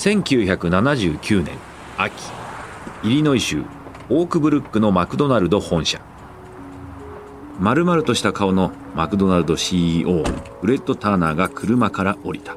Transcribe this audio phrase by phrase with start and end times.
[0.00, 1.58] 1979年
[1.98, 2.14] 秋。
[3.02, 3.64] イリノイ州
[4.08, 6.00] オークブルックのマクドナルド本社。
[7.58, 10.24] 丸々とした顔のマクドナルド CEO
[10.62, 12.56] フレッド・ターナーが車から降りた。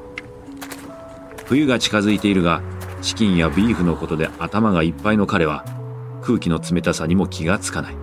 [1.44, 2.62] 冬が近づいているが
[3.02, 5.66] チキンやビーフのことで頭がいっぱいの彼は
[6.22, 7.96] 空気の冷たさにも気がつかない。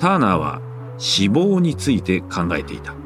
[0.00, 0.60] ターナーは
[0.94, 2.96] 脂肪について考えていた。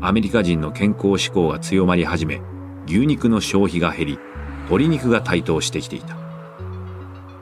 [0.00, 2.40] アメリカ人の健康志向が強まり始め
[2.86, 4.18] 牛肉の消費が減り
[4.64, 6.16] 鶏肉が台頭してきていた。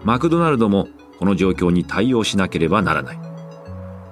[0.04, 3.18] マクドナルドもこの状況に対応しなければならない。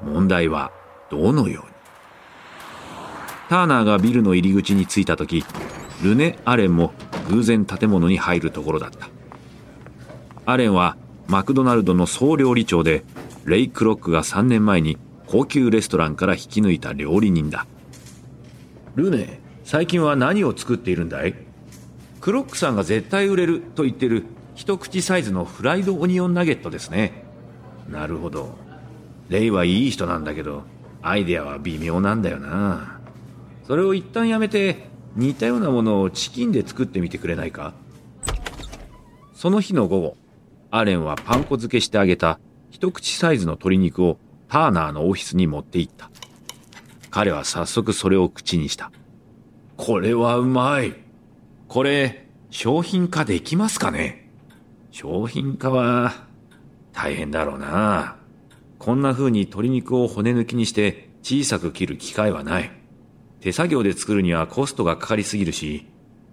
[0.04, 0.70] 問題は
[1.10, 1.72] どのように。
[3.48, 5.44] ターナーがビルの入り口に着いた時
[6.02, 6.92] ルネ・アレンも
[7.30, 9.08] 偶然建物に入るところだった。
[10.44, 13.04] アレンはマクドナルドの総料理長で
[13.44, 17.66] レイ・クロックが3年前に高級レストランから引き抜いた料理人だ。
[18.94, 21.34] ルネ最近は何を作っているんだい？
[22.22, 24.24] クロックさんが絶対売れると言ってる
[24.54, 27.24] 一口サイズのフライドオニオンナゲットですね。
[27.86, 28.56] なるほど。
[29.28, 30.62] レイはいい人なんだけど
[31.02, 32.98] アイデアは微妙なんだよな。
[33.66, 37.74] それを一旦やめて似たようなものをチキンで作ってみてくれないか？
[39.34, 40.16] その日の午後
[40.70, 44.16] アレンはパン粉漬けしてあげた一口サイズの鶏肉を
[44.48, 46.10] ターナーのオフィスに持って行った。
[47.10, 48.90] 彼は早速それを口にした。
[49.78, 50.92] これはうまい。
[51.68, 54.28] これ商品化できますかね？
[54.90, 56.26] 商品化は
[56.92, 58.16] 大変だろうな。
[58.78, 62.72] こんな風に鶏肉を骨抜きにして小さく切る機会はない。
[63.40, 65.86] 手作業で作るにはコストがかかりすぎるし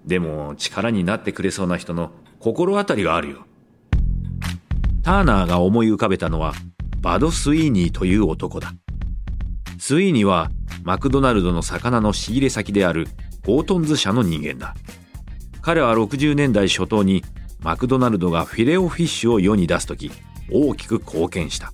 [0.08, 2.10] でも力になってくれそうな人の
[2.40, 3.46] 心当たりがあるよ。
[5.04, 6.54] ターナーが思い浮かべたのは
[7.00, 8.74] バド・スイーニーという男だ。
[9.78, 10.50] スイーニーは
[10.84, 13.08] マクドナルドの魚の仕入れ先である
[13.46, 14.76] ゴートンズ社の人間だ。
[15.62, 17.24] 彼は60年代初頭に
[17.62, 20.12] マクドナルドがフィレオフィッシュを世に出す時
[20.52, 21.74] 大きく貢献した。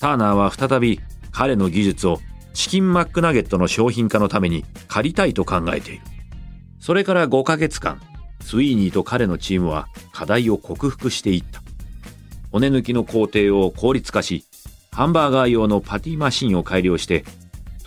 [0.00, 1.00] ターナーは再び
[1.30, 2.18] 彼の技術を
[2.54, 6.02] チキンマックナゲットの商品化のために借りたいと考えている。
[6.78, 8.00] それから5ヶ月間
[8.40, 11.62] スイーニーと彼のチームは課題を克服していった。
[12.50, 14.44] 骨抜きの工程を効率化し
[14.90, 17.24] ハンバーガー用のパティマシンを改良して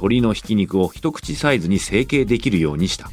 [0.04, 3.10] 鶏のひき肉を一口サイズに成形できるようにした。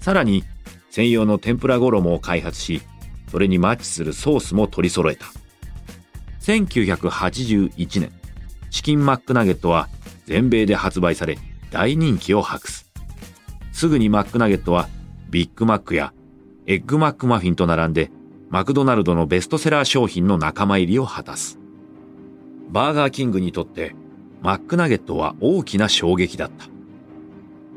[0.00, 0.42] さらに
[0.90, 2.80] 専用の天ぷら衣を開発し
[3.30, 5.26] それにマッチするソースも取り揃えた。
[6.40, 8.10] 1981年
[8.70, 9.90] チキンマックナゲットは
[10.24, 11.36] 全米で発売され
[11.70, 12.90] 大人気を博す。
[13.72, 14.88] すぐにマックナゲットは
[15.28, 16.14] ビッグマックや
[16.66, 18.10] エッグマックマフィンと並んで
[18.48, 21.58] マクドナルドのベストセラー商品の仲間入りを果たす。
[22.70, 23.94] バーガーキングにとって
[24.42, 26.66] マックナゲットは大きな衝撃だった。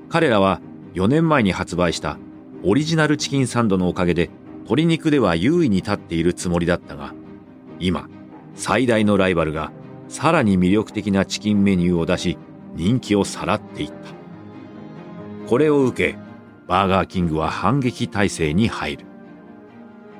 [0.09, 0.61] 彼らは
[0.94, 2.17] 4年前に発売した
[2.63, 4.29] オリジナルチキンサンドのおかげで
[4.63, 7.13] 鶏肉では優位に立っているつもりだったが
[7.79, 8.09] 今
[8.55, 9.71] 最大のライバルが
[10.09, 12.38] さらに魅力的なチキンメニューを出し
[12.75, 13.95] 人気をさらっていった。
[15.47, 16.17] これを受け
[16.67, 19.05] バーガーキングは反撃態勢に入る。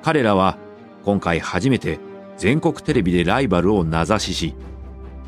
[0.02, 0.58] 彼らは
[1.04, 2.00] 今回初めて
[2.38, 4.56] 全国テレビでライバルを名指しし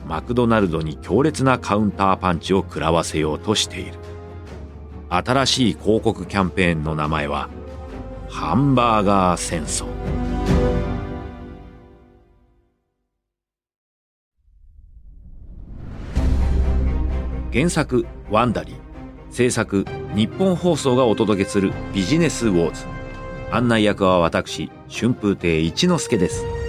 [0.05, 3.93] マクドナルドに強烈なカウンターパンチを食らわせようとしている。
[5.09, 7.49] 新しい広告キャンペーンの名前は
[8.29, 9.85] ハンバーガー戦争。
[17.53, 18.75] 原作ワンダリー。
[19.29, 19.85] 制作
[20.15, 22.85] 日本放送がお届けするビジネスウォーズ。
[23.51, 26.62] 案内役は私春風亭一之輔です。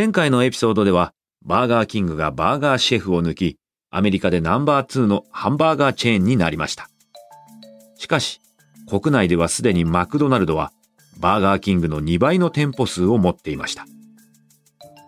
[0.00, 1.12] 前回のエピソードでは
[1.44, 3.58] バーガーキングがバーガーシェフを抜き
[3.90, 6.88] アメリカでナンバー2のハンバーガーチェーンになりました。
[7.96, 8.40] しかし
[8.88, 10.72] 国内ではすでにマクドナルドは
[11.18, 13.84] バーガーキングの2倍の店舗数を持っていました。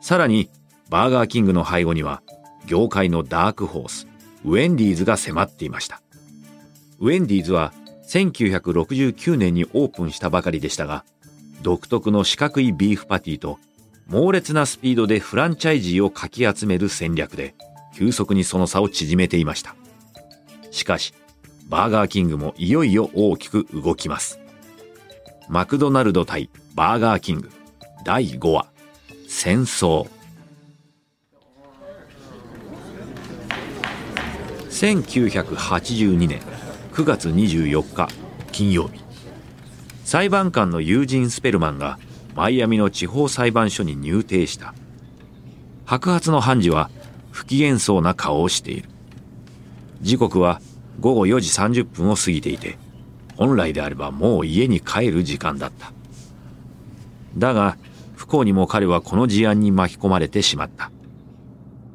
[0.02, 0.50] さらに
[0.90, 2.20] バーガーキングの背後には
[2.66, 4.06] 業界のダークホース
[4.44, 6.02] ウェンディーズが迫っていました。
[6.98, 7.72] ウェンディーズは
[8.10, 11.06] 1969年にオープンしたばかりでしたが
[11.62, 13.58] 独特の四角いビーフパティと
[14.06, 17.54] 猛烈なスピードでフランチャイジーをかき集める戦略で
[17.94, 19.74] 急速にその差を縮めていました。
[20.70, 21.14] しかし
[21.68, 24.38] バーガーキングもいよいよ大きく動きます。
[25.48, 27.50] マクドナルド対バーガーキング
[28.04, 28.66] 第5話
[29.28, 30.08] 戦争
[34.68, 36.40] 1982年
[36.92, 38.08] 9月24日
[38.50, 39.02] 金曜日。
[40.04, 41.98] 裁判官のユージン・スペルマンが
[42.34, 44.74] マイアミの地方裁判所に入廷した。
[45.84, 46.90] 白髪の判事は
[47.30, 48.88] 不機嫌そうな顔をしている。
[50.00, 50.60] 時刻は
[51.00, 52.78] 午後4時30分を過ぎていて
[53.36, 55.92] 本来であればもう家に帰る時間だった。
[57.36, 57.76] だが
[58.14, 60.90] 不幸にも彼はこの事案に巻き込まれてしまった。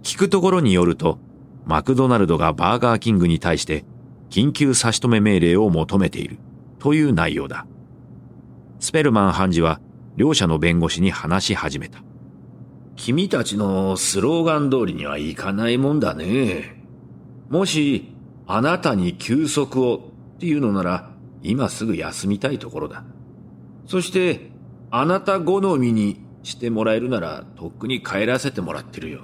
[0.03, 1.19] 聞くところによると
[1.65, 3.85] マクドナルドがバーガーキングに対して
[4.29, 6.37] 緊急差し止め命令を求めている
[6.79, 7.65] という内容だ。
[8.79, 9.79] スペルマン判事は
[10.17, 12.03] 両者の弁護士に話し始めた
[12.97, 16.83] 君たちのスローガン通りにはいかないもんだね
[17.49, 18.13] もし
[18.45, 21.11] あなたに休息をっていうのなら
[21.43, 23.03] 今すぐ休みたいところだ。
[23.85, 24.51] そして、
[24.91, 29.21] あなた好みにしてもらえるならとっくに帰らせてもらってるよ。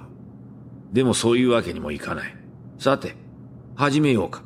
[0.92, 2.36] でもそういうわけにもいかない。
[2.78, 3.16] さて、
[3.74, 4.42] 始めようか。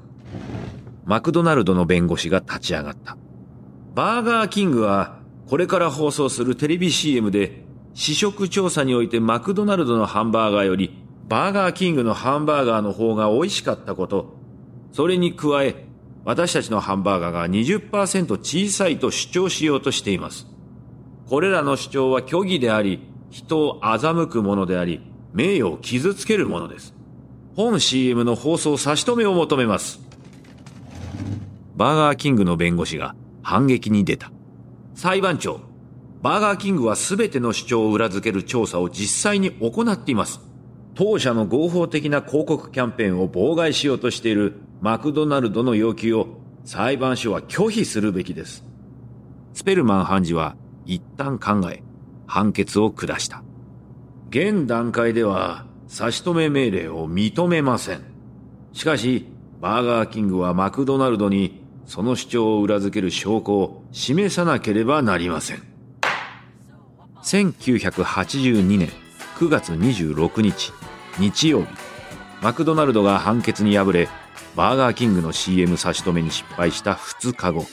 [1.05, 3.17] マクドナルドの弁護士が立ち上がった。
[3.95, 5.18] バーガーキングは
[5.49, 7.65] これから放送するテレビ CM で
[7.95, 14.35] 試食調査においてマクドナルドのハンバーガーよりバーガーキングのハンバーガーの方が美味しかったこと、
[14.93, 15.87] それに加え
[16.25, 20.47] 私たちのハンバーガーが20%小さいと主張しようとしています。
[21.27, 23.01] これらの主張は虚偽であり、
[23.31, 25.03] 人を欺くものであり、
[25.33, 26.95] 名誉を傷つけるものです。
[27.57, 30.01] 本 CM の放送差し止めを求めます。
[31.77, 34.33] バーガーキングの弁護士が反撃に出た。
[34.99, 35.61] 裁判長、
[36.23, 40.41] バーガーキングは全ての主張を裏付ける調査を実際に行っています。
[40.97, 48.65] 当社の合法的な広告キャンペーンを妨害しようとしているマクドナルドの要求を裁判所は拒否するべきです。
[49.55, 51.85] スペルマン判事は一旦考え、
[52.27, 53.45] 判決を下した。
[54.31, 58.01] 現段階では差し止め命令を認めません。
[58.73, 59.29] しかし、
[59.61, 65.63] バーガーキングはマクドナルドにその主張を裏付ける証拠を示さなければなりません。
[67.23, 68.91] 1982年
[69.39, 70.73] 9月26日
[71.19, 71.69] 日曜日、
[72.43, 74.09] マクドナルドが判決に敗れ、
[74.57, 77.67] バーガーキングの CM 差し止めに失敗した2日後。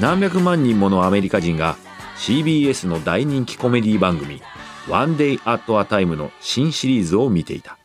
[0.00, 1.76] 何百万人ものアメリカ人が
[2.16, 4.42] CBS の大人気コメディ番組
[4.90, 7.78] 「One Day at a Time」の新シリーズを見ていた。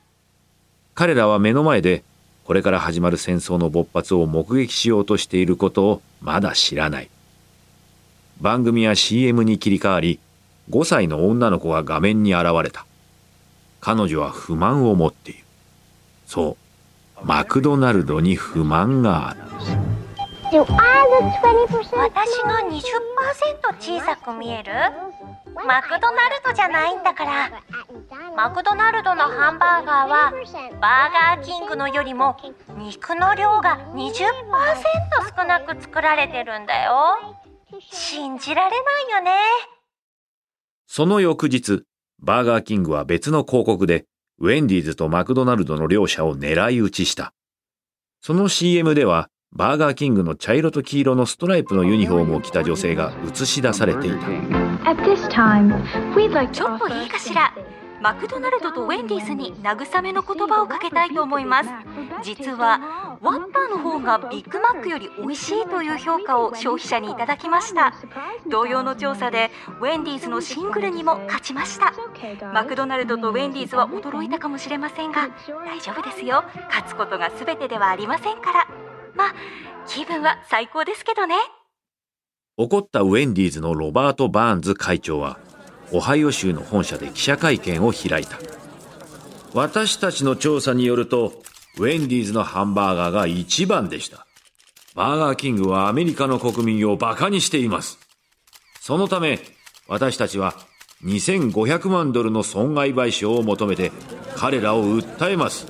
[0.96, 2.04] 彼らは目の前で
[2.48, 7.10] これから始まる戦争の勃発を目撃しようとしていることをまだ知らない。
[8.40, 10.22] 番組は CM に切り替わり
[10.70, 12.86] 5歳の女の子が画面に現れた。
[13.82, 15.44] 彼女は不満を持っている。
[16.26, 16.56] そ
[17.22, 19.87] うマクドナルドに不満がある。
[20.50, 20.64] 私が
[22.70, 22.80] 20%
[23.80, 24.72] 小さく見える？
[25.68, 27.62] マクドナルドじゃないんだから。
[28.34, 30.32] マクドナルドのハンバーガーは
[30.80, 32.38] バーガーキングのよりも
[32.78, 34.16] 肉の量が20%
[35.36, 36.94] 少なく作られてるんだよ。
[37.92, 39.32] 信じられないよね。
[40.88, 41.84] その翌日
[42.20, 44.06] バーガーキングは別の広告で、
[44.40, 47.34] ウェンディーズとマクドナルドの両者を狙い撃ちした。
[48.22, 49.28] その CM では、
[49.58, 54.28] バーガーキングの茶色と黄色のストライプのユニフォームを着た女性が映し出されていた。
[54.28, 57.52] ちょっといいかしら？
[58.00, 61.70] マクドナルドとウェンディーズに慰めの言葉をかけたいと思います。
[62.22, 67.96] 実はワッパーの方がビッグマックより美味しいという評価を消費者にいただきました。
[68.48, 69.50] 同様の調査で
[69.82, 71.96] ウェンディーズのシングルにも勝ちました。
[72.54, 75.32] マクドナルドとウェンディーズは驚いたかもしれませんが
[75.66, 76.44] 大丈夫ですよ。
[76.68, 78.68] 勝つことが全てではありませんから。
[78.68, 78.97] まあ
[79.98, 81.36] 気分は最高ですけどね。
[82.56, 85.40] 怒ったウェンディーズのロバート・バーンズ会長は
[85.92, 88.38] オハイオ州の本社で記者会見を開いた。
[89.56, 91.42] 私たちの調査によると
[91.80, 94.28] ウェンディーズのハンバーガーが一番でした。
[94.94, 97.98] バーガーキングはアメリカの国民を馬鹿にしています。
[98.80, 99.40] そのため
[99.88, 100.54] 私たちは
[101.06, 103.92] 2500万ドルの損害賠償を求めて
[104.36, 105.66] 彼らを訴えます。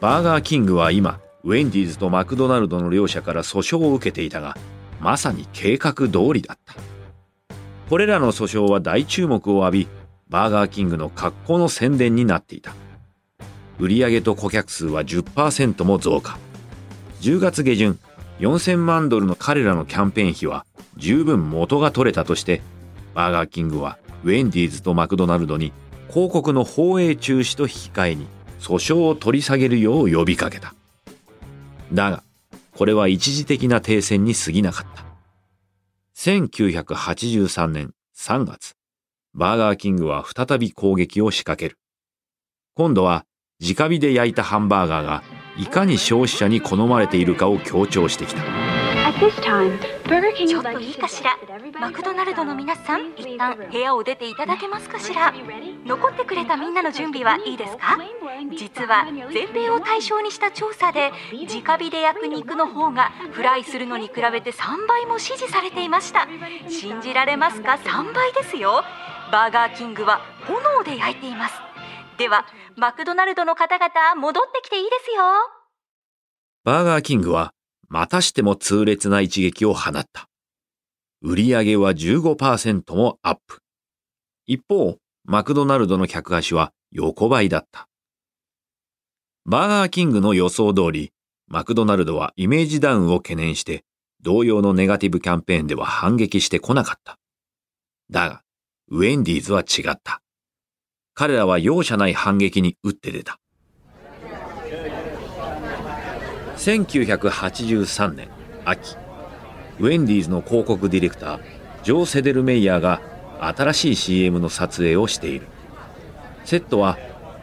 [0.00, 4.56] バーガーキングは今ウェンディーズとマクドナルドの両者から訴訟を受けていたが
[5.00, 6.74] まさに計画通りだった
[7.88, 9.88] これらの訴訟は大注目を浴び、
[10.28, 12.74] バーガーキングの格好の宣伝になっていた。
[13.78, 16.38] 売上と顧客数は10%も増加。
[17.20, 17.98] 10月下旬、
[18.40, 20.64] 4000万ドルの彼らのキャンペーン費は
[20.96, 22.62] 十分元が取れたとして、
[23.14, 25.72] バーガーキングはウェンディーズとマクドナルドに
[26.08, 28.26] 広告の放映中止と引き換えに
[28.60, 30.74] 訴訟を取り下げるよう呼びかけた。
[31.94, 32.22] だが、
[32.72, 35.04] これは一時的な停戦に過ぎなかった。
[36.16, 38.74] 1983年3月、
[39.32, 41.78] バーガーキングは再び攻撃を仕掛ける。
[42.74, 43.24] 今度は
[43.60, 45.22] 直火で焼いたハンバーガーが
[45.56, 48.63] いかに消費者に好まれているかを強調してきた。
[50.46, 51.38] ちょっといいかしら？
[51.80, 55.32] マクドナルドの皆さん一旦部屋を出ていただけますかしら？
[55.86, 57.98] 残ってくれたみんなの準備はいいですか？
[58.56, 66.26] 実は全米を対象にした調査で直火で焼く肉の方がフライするのに比べて3倍も支持されていました。
[66.68, 68.82] 信じられますか？3倍ですよ。
[69.30, 71.54] バーガーキングは炎で焼いています。
[72.18, 75.22] ではマクドナルドの方々戻ってきていいですよ。
[76.64, 77.52] バーガーキングは
[77.94, 80.28] またしても痛烈な一撃を放った。
[81.22, 83.60] 売上は15%もアップ。
[84.46, 87.86] 一方、マクドナルドの客足は横ばいだった。
[89.46, 91.12] バーガーキングの予想通り、
[91.46, 93.84] マクドナルドはイメージダウンを懸念して、
[94.20, 97.16] 同様のネガティブキャンペーンでは反撃してこなかった。
[98.10, 98.42] だが、
[98.88, 100.20] ウェンディーズは違った。
[101.14, 103.38] 彼らは容赦ない反撃に打って出た。
[106.64, 108.28] 1983年
[108.64, 108.96] 秋
[109.80, 111.40] ウェンディーズの広告ディレクター
[111.82, 113.02] ジョー・セデルメイヤーが
[113.38, 115.46] 新しい CM の撮影をしている。
[116.46, 116.96] セットは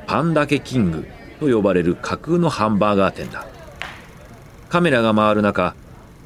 [0.07, 1.07] パンダケキング
[1.39, 3.45] と呼ばれる架空のハンバーガー店だ。
[4.69, 5.75] カメラが回る中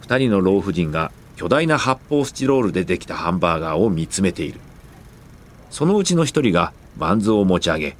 [0.03, 4.61] 2人の老婦人が巨大な発泡スチロールでできたハンバーガーを見つめている。
[5.69, 7.97] そのうちの一人がバンズを持ち上げ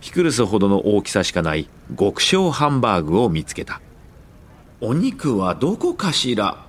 [0.00, 3.80] ピクルスほどの大きさしかない極小ハンバーグを見つけた。
[4.84, 6.66] お肉はどこかしら？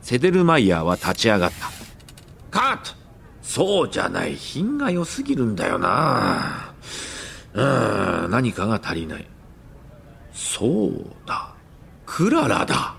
[0.00, 1.70] セデルマイヤーは立ち上がった。
[2.50, 2.96] カット
[3.42, 4.34] そうじゃない。
[4.34, 6.72] 品が良すぎるんだよな。
[7.52, 9.26] うん、何かが足りない。
[10.32, 11.54] そうだ。
[12.06, 12.96] クララだ。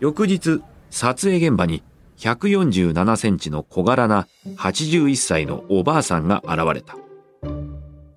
[0.00, 1.82] 翌日、撮影現場に
[2.16, 6.96] 147センチの小柄な81歳のおばあさんが現れた。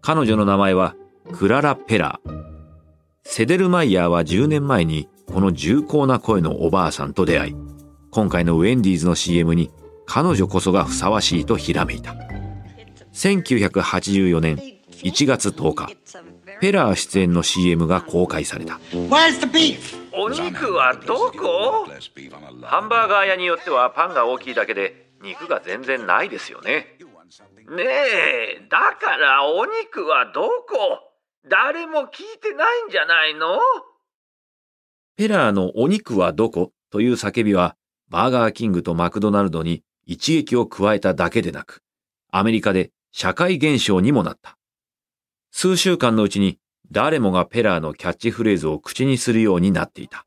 [0.02, 0.96] 彼女の名前は
[1.34, 2.46] クララ・ペラー。
[3.24, 7.56] セデルマイヤーは10年前にこの重厚な声のおばあさんと出会い、
[8.12, 9.72] 今回のウェンディーズの CM に
[10.06, 12.16] 彼女こそがふさわしいとひらめいた。
[13.14, 14.58] 1984年
[15.04, 15.96] 1月10日、
[16.62, 18.80] ペラー出演の CM が公開された。
[20.18, 21.88] お肉はどこ？
[22.62, 26.98] ハンバーガー屋によってはパンが大きいだけで肉が全然ないですよね。
[27.70, 31.00] ねえ、だからお肉はどこ？
[31.50, 32.08] 誰も聞い
[32.42, 33.60] てないんじゃないの？
[35.18, 37.78] ペラーのお肉はどこという叫びは、
[38.10, 41.82] バーガーキングとマクドナルドに一撃を加えただけでなく、
[42.32, 44.58] アメリカで社会現象にもなった。
[45.52, 46.60] 数週間のうちに
[46.92, 50.26] 誰もがペラーのキャッチフレーズを口にするようになっていた。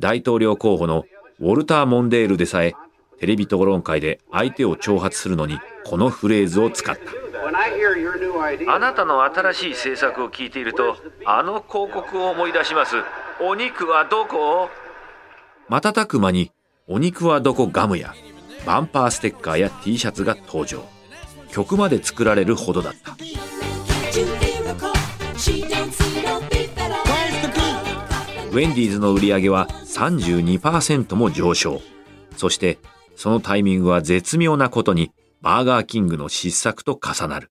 [0.00, 1.04] 大統領候補の
[1.38, 2.74] ウォルター・モンデールでさえ、
[3.20, 7.02] テレビ討論会で相手を挑発するのにこのフレーズを使った。
[8.68, 12.96] あなたの新しい政策を聞いていると、あの広告を思い出します。
[13.38, 14.70] お肉はどこ？
[15.68, 16.52] 瞬く間に、
[16.88, 18.14] お肉はどこガムや、
[18.64, 20.82] バンパーステッカーや T シャツが登場。
[21.50, 23.12] 曲まで作られるほどだった。
[23.12, 31.82] ウェンディーズの売り上げは32%も上昇。
[32.38, 32.78] そして、
[33.16, 35.12] そのタイミングは絶妙なことに、
[35.42, 37.50] バーガーキングの失策と重なる。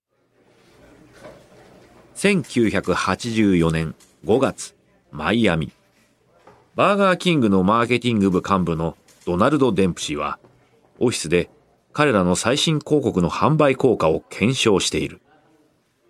[2.15, 3.93] 1984年
[4.25, 4.74] 5月、
[5.15, 5.71] マイアミ。
[6.75, 10.39] バーガーキングのマーケティング部幹部のドナルド・デンプシーは、
[10.99, 11.49] オフィスで
[11.93, 15.21] 彼らの最新広告の販売効果を検証している。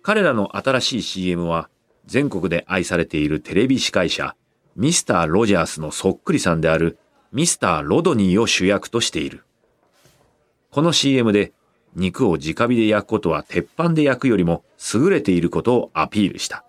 [0.02, 1.70] 彼らの新しい CM は、
[2.06, 4.34] 全国で愛されているテレビ司会者、
[4.74, 6.98] ミスター・ロジャースのそっくりさんである
[7.32, 9.44] ミスター・ロドニーを主役としている。
[10.70, 11.52] この CM で
[11.94, 16.65] 肉を直火で焼くことは鉄板で焼くよりも優れていることをアピールした。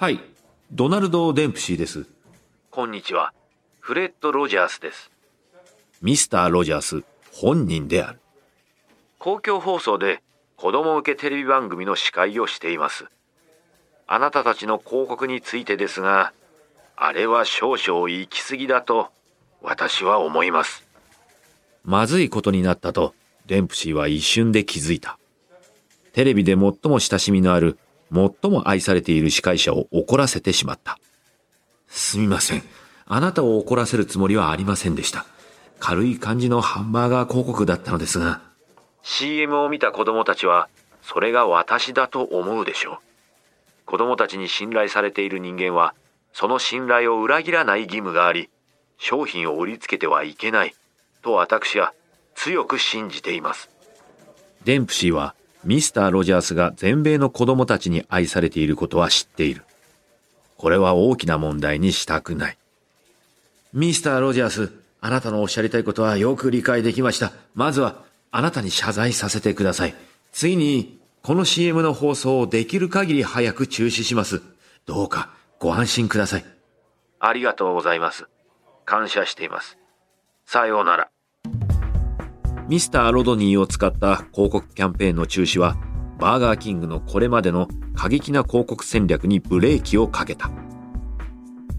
[0.00, 0.18] はい、
[0.72, 2.06] ドナルド・デンプシーです。
[2.70, 3.34] こんにちは、
[3.80, 5.10] フレッド・ロジャースです。
[6.00, 7.04] ミスター・ロジャース
[7.34, 8.20] 本人である。
[9.18, 10.22] 公共放送で
[10.56, 13.08] 子供向けテレビ番組の司会をしています。
[14.06, 16.32] あなたたちの広告についてですが、
[16.96, 19.10] あれは少々行き過ぎだと
[19.60, 20.88] 私は思います。
[21.84, 23.14] まずいことになったと、
[23.44, 25.18] デンプシーは一瞬で気づいた。
[26.14, 27.76] テレビで最も親しみのある、
[28.12, 30.98] 最も愛されている司会者を怒らせてしまった。
[31.88, 32.62] すみません。
[33.06, 35.26] あなたを怒らせるつもりはありませんでした。
[35.78, 38.40] 軽い感じのハンバーガー広告だったのですが。
[39.02, 40.68] CM を見た子供たちは、
[41.02, 42.96] それが私だと思うでしょう。
[43.86, 45.94] 子供たちに信頼されている人間は、
[46.32, 48.50] その信頼を裏切らない義務があり、
[48.98, 50.74] 商品を売りつけてはいけない。
[51.22, 51.92] と私は
[52.34, 53.70] 強く信じています
[54.64, 59.62] デンプシーはミスター・ロジャースが全米の子供たちに愛されていることは知っている。
[60.56, 62.58] これは大きな問題にしたくない。
[63.72, 67.32] ミスター・ロジャース、あなたのおっしゃりたいことはよく理解できました。
[67.54, 69.94] まずは、あなたに謝罪させてください。
[70.32, 74.42] 次に、この CM の放送をできる限り早く中止します。
[74.86, 76.44] どうか、ご安心ください。
[77.18, 78.26] ありがとうございます。
[78.86, 79.78] 感謝しています。
[80.46, 81.10] さようなら。
[82.70, 85.76] ミスター・ロドニーを使った広告キャンペーンの中止は、
[86.20, 90.52] バーガーキングのこれまでの過激な広告戦略にブレーキをかけた。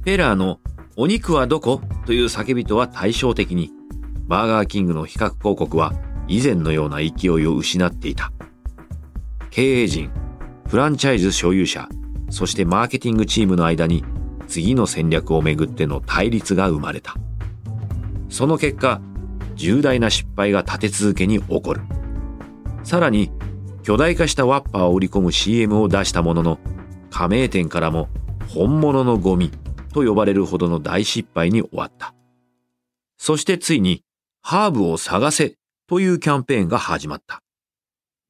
[0.03, 0.59] ペラーの
[0.97, 3.71] お肉はどこという叫びとは対照的に、
[4.27, 5.93] バーガーキングの比較広告は
[6.27, 8.33] 以前のような勢いを失っていた。
[9.49, 10.11] 経営陣、
[10.67, 11.87] フランチャイズ所有者、
[12.29, 14.03] そしてマーケティングチームの間に
[14.49, 17.15] 次の戦略をめぐっての対立が生まれた。
[18.27, 18.99] その結果、
[19.61, 21.81] 重大な失敗が立て続けに起こる。
[22.83, 23.31] さらに、
[23.83, 26.59] 巨大化したワッパーを売り込む CM を出したものの、
[27.11, 28.09] 加盟店からも
[28.47, 29.51] 本物のゴミ
[29.93, 32.15] と呼ばれるほどの大失敗に終わった。
[33.17, 34.03] そしてついに、
[34.41, 37.43] ハーブを探せというキャンペーンが始まった。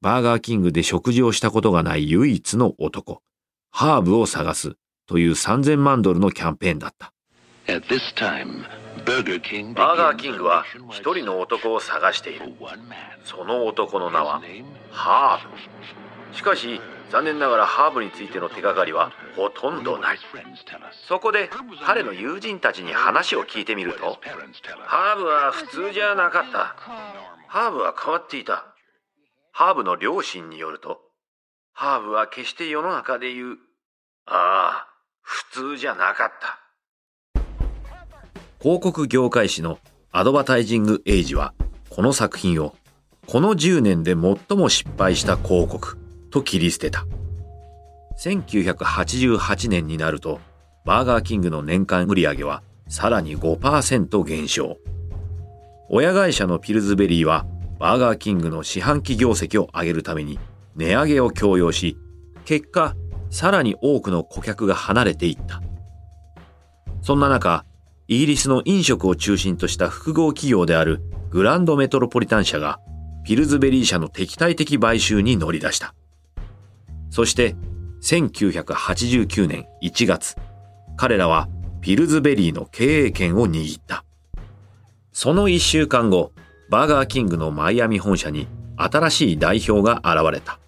[0.02, 3.22] バーガーキングで食事をしたことがない唯一の男、
[3.70, 4.74] ハーブを探す
[5.06, 7.14] という3000万ドルのキャンペーンだった。
[9.74, 12.54] バーガーキングは一人の男を探している。
[13.24, 14.42] その男の名は
[14.90, 16.36] ハーブ。
[16.36, 16.80] しかし
[17.10, 20.18] 残念ながらハーブについての手がかりはほとんどない。
[21.08, 21.50] そこで
[21.84, 24.18] 彼の友人たちに話を聞いてみると
[24.86, 26.76] ハーブは普通じゃなかった。
[27.48, 28.66] ハーブは変わっていた。
[29.52, 31.00] ハーブの両親によると
[31.74, 33.58] ハーブは決して世の中で言う
[34.26, 34.88] ああ
[35.20, 36.61] 普通じゃなかった
[38.62, 39.80] 広告業界誌の
[40.12, 41.52] アドバタイジングエイジは、
[41.90, 42.76] この作品を、
[43.26, 45.98] この10年で最も失敗した広告
[46.30, 47.04] と切り捨てた。
[48.20, 50.38] 1988年になると、
[50.84, 54.78] バーガーキングの年間売上はさらに5%減少。
[55.88, 57.44] 親会社のピルズベリーは、
[57.80, 60.38] バーガーキングの四半期業績を上げるために
[60.76, 61.98] 値上げを強要し、
[62.44, 62.94] 結果、
[63.28, 65.60] さらに多くの顧客が離れていった。
[67.00, 67.64] そんな中、
[68.08, 72.80] イギリスの飲食を中心とした複合企業であるグランドメトロポリタン社が
[73.24, 75.94] ピルズベリー社の敵対的買収に乗り出した。
[77.10, 77.56] そして
[78.02, 80.36] 1989年1月、
[80.96, 81.48] 彼らは
[81.80, 84.04] ピルズベリーの経営権を握った。
[85.12, 86.32] その1週間後、
[86.68, 90.58] バーガーキングのマイアミ本社に新しい代表が現れた。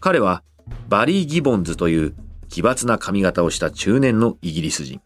[0.00, 0.42] 彼は
[0.88, 2.14] バリー・ギボンズという
[2.48, 5.00] 奇抜な髪型をした中年のイギリス人。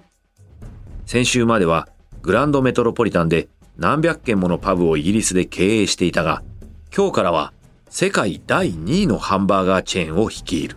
[1.11, 1.89] 先週までは
[2.23, 6.45] グランドメトロポリタンで何百軒ものパブをイギリスで経営していたが、
[6.97, 7.53] 今日からは
[7.89, 10.77] 世界第2位のハンバーガーチェーンを率いる。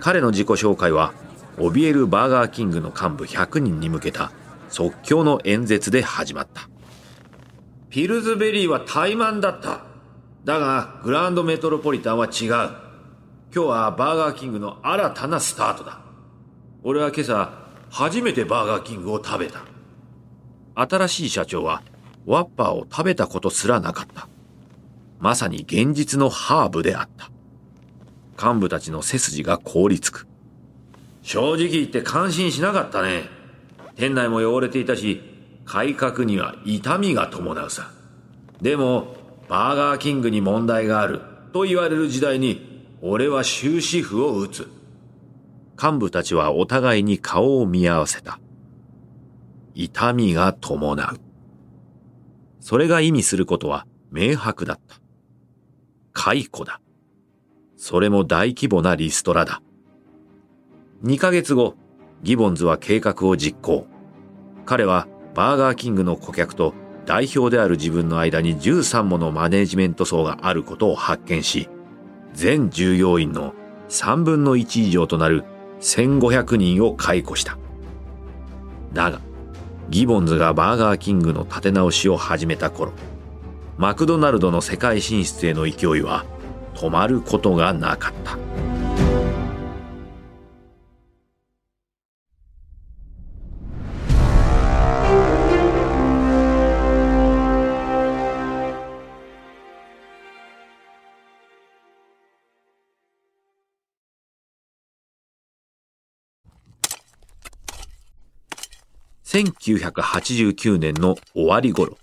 [0.00, 1.14] 彼の自己紹介は、
[1.56, 4.32] 怯えるバーガーキングの幹部100人に向けた
[4.68, 6.68] 即興の演説で始まった。
[7.88, 9.84] ピルズベリーは怠慢だった。
[10.44, 12.50] だが、グランドメトロポリタンは違う。
[12.50, 12.70] 今
[13.50, 16.02] 日はバーガーキングの新たなスタートだ。
[16.82, 19.64] 俺は今朝、初めてバーガーキングを食べた。
[20.74, 21.82] 新しい社長は
[22.26, 24.28] ワッパーを食べたことすらなかった。
[25.18, 27.30] まさに現実のハーブであった。
[28.40, 30.26] 幹部たちの背筋が凍りつく。
[31.22, 33.24] 正直言って感心しなかったね。
[33.96, 35.20] 店内も汚れていたし、
[35.64, 37.90] 改革には痛みが伴うさ。
[38.62, 39.16] でも、
[39.48, 41.20] バーガーキングに問題がある
[41.52, 44.77] と言われる時代に、俺は終止符を打つ。
[45.80, 48.40] 幹部たちはお互いに顔を見合わせた。
[49.74, 51.20] 痛みが伴う。
[52.58, 54.96] それが意味することは明白だった。
[56.12, 56.80] 解雇だ。
[57.76, 59.62] それも大規模なリストラだ。
[61.04, 61.76] 2ヶ月後、
[62.24, 63.86] ギボンズは計画を実行。
[64.66, 66.74] 彼はバーガーキングの顧客と
[67.06, 71.68] 代表である自分の間に13ものマネジメント層があることを発見し、
[72.34, 73.54] 全従業員の
[73.88, 75.44] 3分の1以上となる
[75.80, 77.58] 1500人を解雇した。
[78.92, 79.20] だが、
[79.90, 82.92] ギボンズがバーガーキングの立て直しを始めた頃、
[83.76, 86.24] マクドナルドの世界進出への勢いは
[86.74, 88.36] 止まることがなかった。
[109.28, 111.98] 1989年の終わり頃、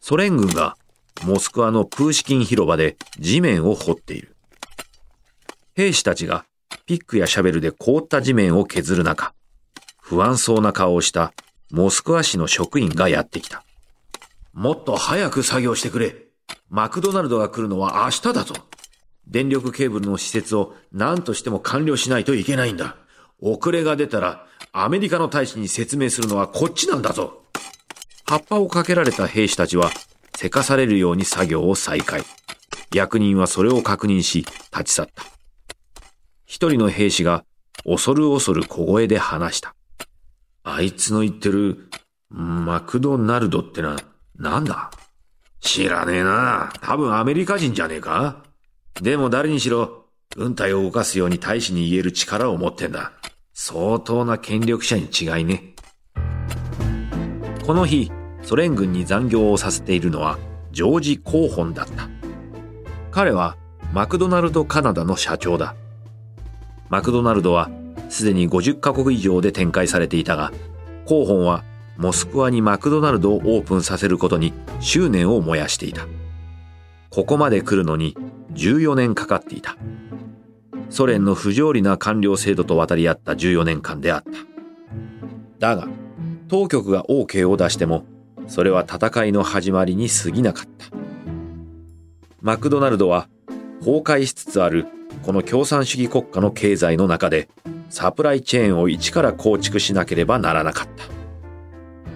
[0.00, 0.78] ソ連軍が
[1.22, 4.34] モスクワのプーシキン広場で地面を掘っている。
[5.74, 6.46] 兵士たちが
[6.86, 9.34] ピックやシャベルで凍った地面を削る中、
[10.00, 11.34] 不安そうな顔をした
[11.70, 13.62] モスクワ市の職員がやってきた。
[14.54, 16.16] もっと早く作業してくれ。
[16.70, 18.54] マクドナルドが来るのは明日だぞ。
[19.26, 22.96] 電力ケーブルの施設を何としても完了しないといけないんだ。
[23.40, 27.42] 遅れが出たらアメリカの大使に説明するのはこっちなんだぞ。
[28.26, 29.90] 葉っぱをかけられた兵士たちは
[30.36, 32.22] せかされるように作業を再開。
[32.94, 35.24] 役人はそれを確認し立ち去った。
[36.46, 37.44] 一人の兵士が
[37.84, 39.74] 恐る恐る小声で話した。
[40.62, 41.88] あいつの言ってる
[42.28, 43.96] マクドナルドってな、
[44.36, 44.90] なんだ？
[45.60, 46.72] 知らねえな。
[46.80, 48.44] 多分アメリカ人じゃねえか？
[49.00, 53.12] でも誰にしろ、軍隊を動かすように大使に言える力を持ってんだ。
[53.62, 55.74] 相当な権力者に違いね。
[57.66, 60.38] この日、ソ連軍に残業をさせているのは、
[60.72, 62.08] ジョージ・コーホンだった。
[63.10, 63.58] 彼は、
[63.92, 65.74] マクドナルドカナダの社長だ。
[66.88, 67.68] マクドナルドは、
[68.08, 70.52] すでに50カ国以上で展開されていたが、
[71.04, 71.62] コーホンは、
[71.98, 76.08] モスクワにマクドナルドをオープンさせることに執念を燃やしていた。
[77.10, 78.16] ここまで来るのに
[78.54, 79.76] 14年かかっていた。
[80.90, 84.30] ソ連の不条理な官僚制度と渡り合った14年間であった。
[85.58, 85.88] だが、
[86.48, 88.04] 当局が OK を出しても、
[88.48, 90.86] それは戦いの始まりに過ぎなかった。
[92.42, 93.28] マクドナルドは
[93.80, 94.86] 崩壊しつつある
[95.22, 97.48] この共産主義国家の経済の中で
[97.90, 101.04] サプライチェーンを一から構築しなければならなかった。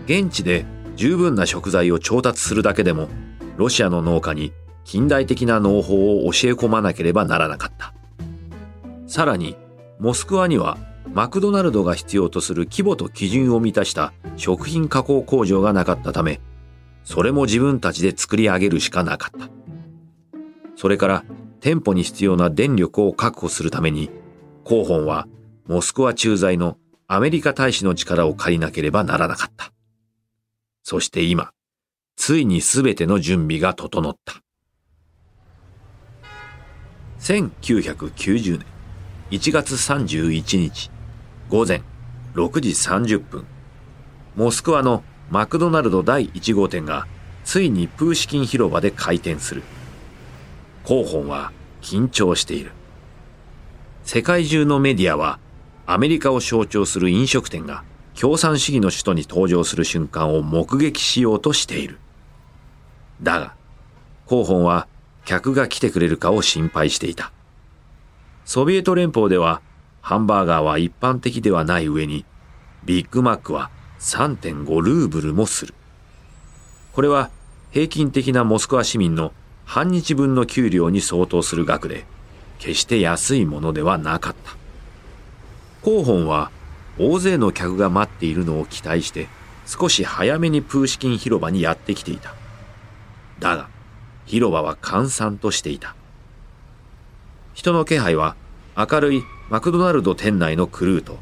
[0.07, 0.65] 現地で
[0.97, 3.09] 十分な食材を調達するだけでも
[3.57, 4.53] ロシアの農家に
[4.85, 7.94] 近代的な農法を教え込まなければならなかった。
[9.15, 9.57] さらに、
[10.01, 10.77] モスクワには
[11.13, 16.41] マクドナルドが必要とする規模と基準を満たした食品加工工場がなかったため、
[17.05, 19.49] それも自分たちで作り上げるしかなかった。
[20.75, 21.25] それから
[21.61, 24.11] 店舗に必要な電力を確保するために、
[24.67, 25.29] 広報は
[25.69, 29.73] モスクワ駐在のアメリカ大使の力を借りなければならなかった。
[30.83, 31.53] そして今、
[32.17, 34.43] ついに全ての準備が整った。
[37.21, 38.74] 1990年
[39.31, 40.91] 1月31日
[41.49, 41.81] 午前
[42.35, 43.47] 6時30分
[44.37, 47.07] モスクワのマクドナルド第1号店が
[47.45, 49.63] ついにプーシキン広場で開店する。
[50.85, 52.73] 広報は緊張している。
[54.03, 55.39] 世界中のメディアは
[55.87, 57.85] アメリカを象徴する飲食店が
[58.19, 61.99] 共産主義の首都に登場する瞬間を目撃しようとしている。
[63.23, 63.55] だが
[64.29, 64.87] 広報は
[65.25, 67.33] 客が来てくれるかを心配していた。
[68.45, 69.63] ソビエト連邦では
[70.03, 72.27] ハンバーガーは一般的ではない上に、
[72.85, 75.75] ビッグマックは3.5ルーブルもする。
[76.93, 77.31] これは
[77.71, 79.33] 平均的なモスクワ市民の
[79.65, 82.05] 半日分の給料に相当する額で、
[82.59, 84.57] 決して安いものではなかった。
[85.83, 86.51] 広報は
[86.99, 89.29] 大勢の客が待っているのを期待して、
[89.67, 92.35] 少し早めにプーシキン広場にやってきていた。
[93.39, 93.69] だが、
[94.27, 95.97] 広場は閑散としていた。
[97.55, 98.35] 人の気配は
[98.77, 101.19] 明るいマクドナルド店内のクルーと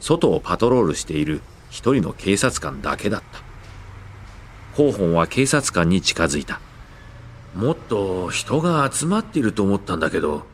[0.00, 3.40] 外をパトロールしている一人の警察官だけだった。
[4.76, 6.60] 広報は警察官に近づいた。
[7.54, 10.46] もっと人が集まっていると思ったんだけど、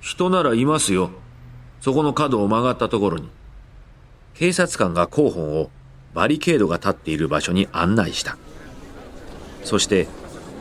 [0.00, 1.10] 人ならいますよ。
[1.80, 3.28] そこの角を曲がったところに。
[4.34, 5.70] 警察官が広報を
[6.14, 8.38] バリケードが立っている場所に案内した。
[9.64, 10.08] そして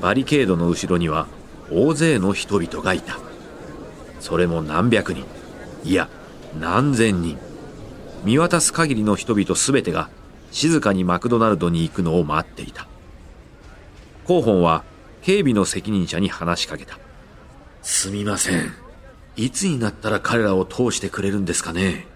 [0.02, 1.28] バリケードの後ろには
[1.72, 3.18] 大勢の人々がいた
[4.20, 5.26] それも何百人。
[5.84, 6.10] いや
[6.60, 7.38] 何千人。
[8.24, 10.10] 見渡す限りの人々全てが
[10.52, 12.88] 静かにマクドナルドに行くのを待っていた。
[14.26, 14.84] 広報は
[15.22, 16.98] 警備の責任者に話しかけた。
[17.82, 18.74] すみません。
[19.36, 22.08] いつになったら彼らを通してくれるんですかね。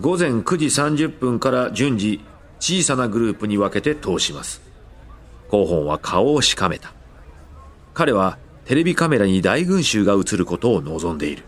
[0.00, 2.20] 午前9時30分から順次
[2.58, 4.60] 小さなグループに分けて通します。
[5.50, 6.92] 広報は顔をしかめた。
[7.94, 11.44] 彼はテレビカメラに大群衆が映ることを望んでいる。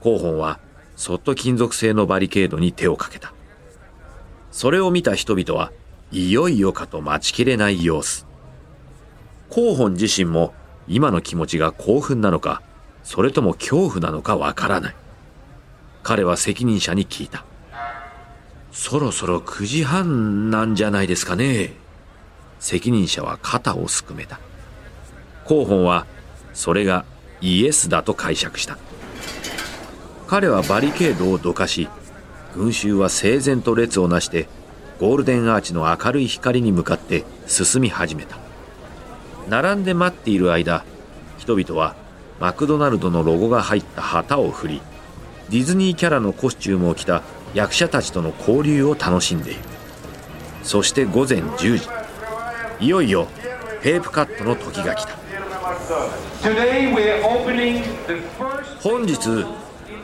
[0.00, 0.60] 広報は
[0.94, 3.34] そっと金属製のバリケードに手をかけた。
[4.52, 5.72] それを見た人々は
[6.12, 8.24] いよいよかと待ちきれない様子。
[9.50, 10.54] 広報自身も
[10.86, 12.62] 今の気持ちが興奮なのか、
[13.02, 14.94] それとも恐怖なのかわからない。
[16.04, 17.44] 彼は責任者に聞いた。
[18.70, 21.72] そろそろ9時半なんじゃないですかね。
[22.60, 24.38] 責任者は肩をすくめた。
[25.44, 26.06] 広報は
[26.52, 27.04] それが
[27.40, 28.78] イエスだと解釈した。
[30.28, 31.88] 彼はバリケードをどかし
[32.54, 34.48] 群衆は整然と列をなして
[34.98, 38.38] ゴールデンアーチの明るい光に向かって進み始めた。
[39.48, 40.84] 並んで待っている間
[41.38, 41.96] 人々は
[42.40, 44.82] マクドナルドのロゴが入った旗を振り
[45.50, 49.60] ディズニーキャラのコスチュームを着た役者たちとの交流を楽しんでいる。
[50.62, 51.88] そして午前10時
[52.80, 53.26] いよいよ
[53.82, 55.21] テープカットの時が来た。
[58.82, 59.18] 本日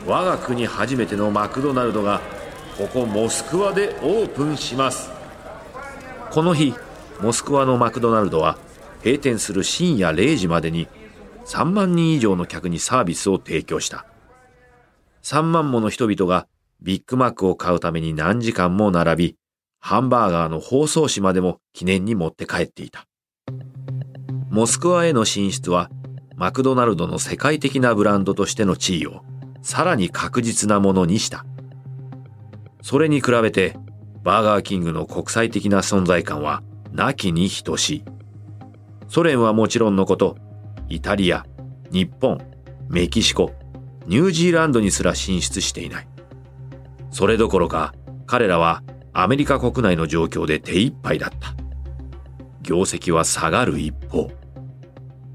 [0.05, 2.21] 我が国初めてのマクドナルドが
[2.77, 5.11] ここモスクワでオープンします。
[6.31, 6.73] この日
[7.21, 8.57] モスクワのマクドナルドは
[9.03, 10.87] 閉店する深夜0時までに
[11.45, 14.05] 3万人以上の客にサービスを提供した。
[15.23, 16.47] 3万もの人々が
[16.81, 19.35] ビッグマックを買うために何時間も並び
[19.81, 23.08] ハンバーガーの包装紙までも記念に持って帰っていた。
[24.49, 25.91] モスクワへの進出は
[26.35, 29.21] マクドナルドの世界的なブランドとしての地位を
[29.61, 31.45] さらに確実なものにした。
[32.81, 33.75] それに比べて
[34.23, 38.03] バーガーキングの国際的な存在感はなきに等しい。
[39.07, 40.37] ソ連はもちろんのこと、
[40.87, 41.45] イタリア、
[41.91, 42.39] 日本、
[42.87, 43.53] メキシコ、
[44.07, 46.07] ニュージーランドにすら進出していない。
[47.11, 47.93] それどころか
[48.25, 48.81] 彼らは
[49.13, 51.53] アメリカ国内の状況で手一杯だった。
[52.69, 54.29] 業績は下がる一方。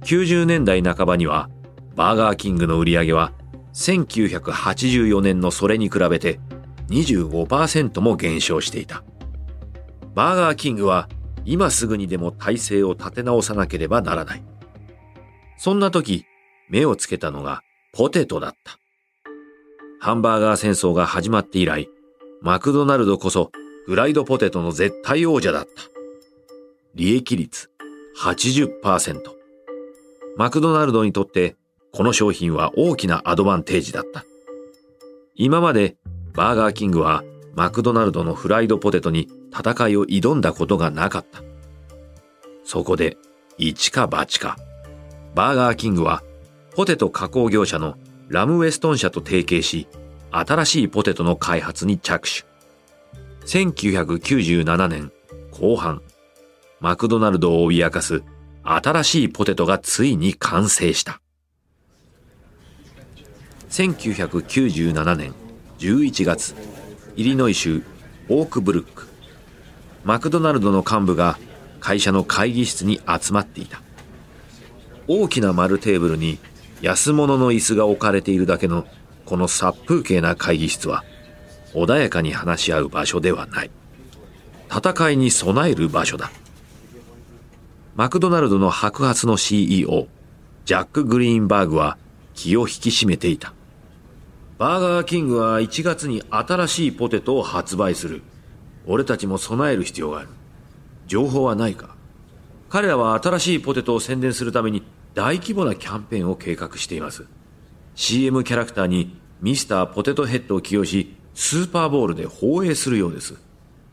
[0.05, 1.51] 90年代半ばには
[1.97, 3.33] バーガーキングの売り上げは
[3.73, 6.39] 1984年のそれに比べて
[6.91, 9.03] 25%も減少していた。
[10.15, 11.09] バーガーキングは
[11.45, 14.43] 今すぐにでも体制を立て直さなければならない。
[15.57, 16.27] そんな時、
[16.69, 18.79] 目をつけたのがポテトだった。
[19.99, 21.89] ハンバーガー戦争が始まって以来、
[22.43, 23.51] マクドナルドこそ
[23.87, 25.94] フライドポテトの絶対王者だった。
[26.95, 27.71] 利益率
[28.21, 29.21] 80%。
[30.37, 31.57] マクドナルドにとって
[31.93, 34.25] この商品は大きなアドバンテージだった。
[35.35, 35.97] 今まで
[36.35, 37.25] バーガーキングは
[37.57, 41.43] マクドナルドのフライドポテトに戦いを挑んだことがなかった。
[42.65, 43.17] そこで、
[43.59, 44.57] 一か八か。
[45.35, 46.23] バーガーキングは
[46.77, 47.97] ポテト加工業者の
[48.29, 49.89] ラムウェストン社と提携し、
[50.31, 52.45] 新しいポテトの開発に着手。
[53.47, 55.13] 1997年
[55.51, 56.01] 後半、
[56.85, 58.23] マクドナルドを脅かす
[58.63, 61.23] 新しいポテトがついに完成した。
[63.71, 65.33] 1997年
[65.79, 66.55] 11月、
[67.17, 67.83] イリノイ州
[68.29, 69.09] オークブルック。
[70.05, 71.39] マクドナルドの幹部が
[71.81, 73.81] 会社の会議室に集まっていた。
[75.09, 76.39] 大きな丸テーブルに
[76.83, 78.87] 安物の椅子が置かれているだけの
[79.25, 81.03] この殺風景な会議室は
[81.73, 83.71] 穏やかに話し合う場所ではない。
[84.69, 86.31] 戦いに備える場所だ。
[87.97, 90.09] マクドナルドの白髪の CEO、
[90.65, 91.97] ジャック・グリーンバーグは
[92.35, 93.55] 気を引き締めていた。
[94.59, 98.23] バーガーキングは1月に新しいポテトを発売する。
[98.85, 100.29] 俺たちも備える必要がある。
[101.07, 101.95] 情報はないか
[102.69, 104.83] 彼らは新しいポテトを宣伝するために
[105.15, 107.27] 大規模なキャンペーンを計画しています。
[107.95, 113.37] CM キャラクターにミスターポテトヘッドを起用し、スーパーボールで放映するようです。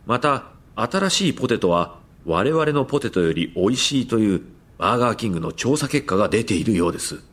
[0.07, 4.41] また、新しいポテトは我々のポテトより美味しいという
[4.77, 7.23] バーガーキングの調査結果が出ているようです。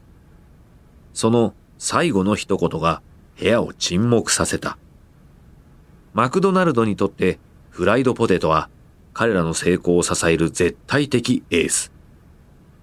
[1.13, 3.03] その最後の一言が
[3.39, 4.79] 部屋を沈黙させた。
[6.15, 7.39] マクドナルドにとって
[7.71, 8.69] フライドポテトは
[9.13, 11.93] 彼らの成功を支える絶対的エース。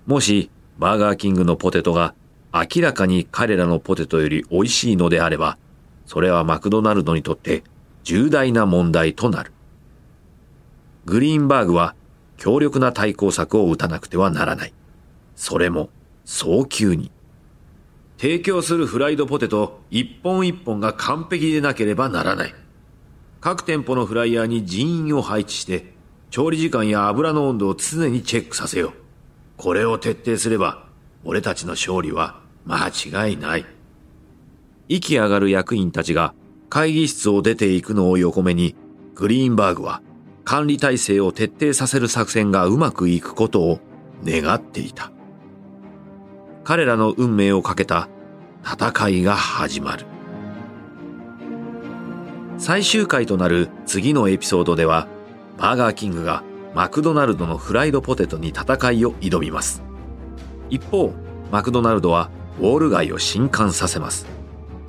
[0.06, 2.14] もしバーガーキングのポテトが
[2.54, 5.58] 明らかに彼らのポテトより美味しいのであれば、
[6.06, 7.64] それはマクドナルドにとって
[8.04, 9.52] 重大な問題となる。
[11.06, 11.96] グリーンバーグは
[12.38, 14.74] 強力な対抗策を打たなくてはならない。
[15.36, 15.90] それも
[16.26, 17.12] 早急に。
[18.18, 22.56] 提供するフライドポテト一本一本が完璧でなければならない。
[23.40, 25.94] 各店舗のフライヤーに人員を配置して、
[26.32, 28.94] 調理時間や油の温度を常にチェックさせよう。
[29.58, 30.88] これを徹底すれば、
[31.24, 33.66] 俺たちの勝利は間違いない。
[34.88, 36.34] 息上がる役員たちが
[36.70, 38.76] 会議室を出ていくのを横目に、
[39.14, 40.02] グリーンバーグは
[40.46, 43.80] 管理体制を徹底させる作戦がうまくいくことを
[44.24, 45.12] 願っていた。
[46.64, 48.08] 彼らの運命をかけた
[48.64, 50.06] 戦いが始まる。
[52.60, 55.08] 最終回となる次のエピソードでは、
[55.58, 56.44] バーガーキングが
[56.76, 59.84] マクドナルドのフライドポテトに戦いを挑みます。
[60.70, 61.14] 一方、
[61.52, 62.30] マクドナルドは
[62.60, 64.28] ウォール街を震撼させます。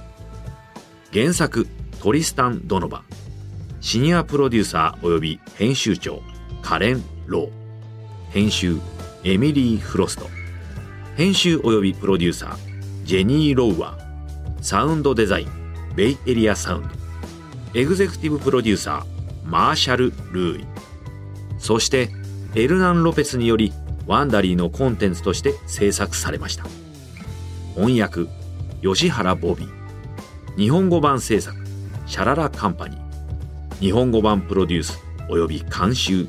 [1.13, 1.67] 原作
[2.01, 3.03] トリスタン・ドノバ。
[3.83, 6.23] シニアプロデューサー及び編集長
[6.63, 7.51] カレン・ロー。
[8.31, 8.79] 編集
[9.23, 10.27] エミリー・フロスト。
[11.15, 12.57] 編集及びプロデューサー
[13.05, 14.63] ジェニー・ロウワー。
[14.63, 15.49] サウンドデザイン
[15.95, 16.89] ベイエリアサウンド。
[17.79, 20.67] エグゼクティブプロデューサーマーシャル・ルーイ。
[21.59, 22.09] そして
[22.55, 23.75] エルナン・ロペスにより
[24.07, 26.65] ワンダリーのコンテンツとして制作されました。
[27.75, 28.27] 翻訳
[28.83, 30.57] 吉原ボビー。
[30.57, 31.57] 日本語版制作
[32.07, 33.01] シャララカンパニー。
[33.81, 36.27] 日本語版プロデュース及び監修。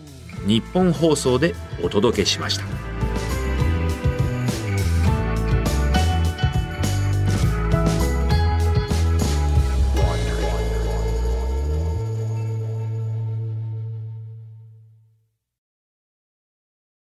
[0.47, 2.84] 日本放送でお届けしました。